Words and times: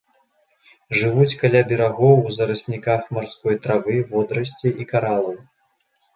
Жывуць 0.99 1.39
каля 1.41 1.61
берагоў 1.71 2.15
у 2.31 2.31
зарасніках 2.39 3.01
марской 3.19 3.55
травы, 3.67 4.01
водарасцей 4.17 4.73
і 4.83 4.91
каралаў. 4.95 5.37